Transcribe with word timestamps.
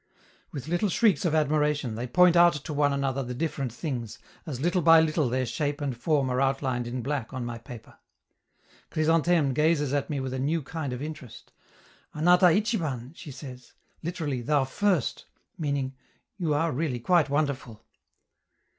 With 0.51 0.67
little 0.67 0.89
shrieks 0.89 1.25
of 1.25 1.35
admiration, 1.35 1.93
they 1.93 2.07
point 2.07 2.35
out 2.35 2.53
to 2.55 2.73
one 2.73 2.91
another 2.91 3.21
the 3.21 3.35
different 3.35 3.71
things, 3.71 4.17
as 4.47 4.59
little 4.59 4.81
by 4.81 4.99
little 4.99 5.29
their 5.29 5.45
shape 5.45 5.79
and 5.79 5.95
form 5.95 6.27
are 6.31 6.41
outlined 6.41 6.87
in 6.87 7.03
black 7.03 7.35
on 7.35 7.45
my 7.45 7.59
paper. 7.59 7.99
Chrysantheme 8.89 9.53
gazes 9.53 9.93
at 9.93 10.09
me 10.09 10.19
with 10.19 10.33
a 10.33 10.39
new 10.39 10.63
kind 10.63 10.91
of 10.91 11.03
interest 11.03 11.51
"Anata 12.15 12.51
itchiban!" 12.51 13.15
she 13.15 13.29
says 13.29 13.73
(literally 14.01 14.41
"Thou 14.41 14.65
first!" 14.65 15.25
meaning: 15.59 15.93
"You 16.35 16.55
are 16.55 16.71
really 16.71 16.99
quite 16.99 17.29
wonderful!") 17.29 17.85